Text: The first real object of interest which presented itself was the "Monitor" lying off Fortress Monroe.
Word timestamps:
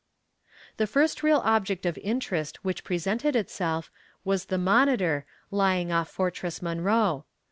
The 0.77 0.87
first 0.87 1.21
real 1.21 1.43
object 1.45 1.85
of 1.85 1.95
interest 1.99 2.65
which 2.65 2.83
presented 2.83 3.35
itself 3.35 3.91
was 4.23 4.45
the 4.45 4.57
"Monitor" 4.57 5.27
lying 5.51 5.91
off 5.91 6.09
Fortress 6.09 6.59
Monroe. 6.59 7.25